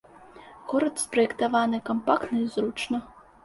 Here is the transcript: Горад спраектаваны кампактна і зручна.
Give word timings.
Горад 0.71 1.03
спраектаваны 1.03 1.83
кампактна 1.93 2.37
і 2.49 2.51
зручна. 2.59 3.07